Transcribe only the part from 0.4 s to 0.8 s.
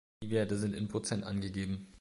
sind